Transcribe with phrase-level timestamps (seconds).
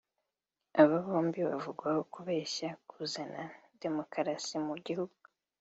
[0.81, 3.41] Abo bombo bavugwaho kubeshya kuzana
[3.83, 5.17] demokarasi mu gihugu